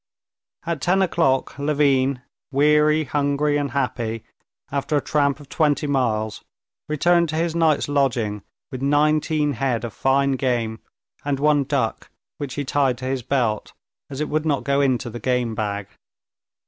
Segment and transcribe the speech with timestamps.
[0.65, 4.23] At ten o'clock Levin, weary, hungry, and happy
[4.71, 6.43] after a tramp of twenty miles,
[6.89, 8.41] returned to his night's lodging
[8.71, 10.79] with nineteen head of fine game
[11.23, 12.09] and one duck,
[12.39, 13.73] which he tied to his belt,
[14.09, 15.87] as it would not go into the game bag.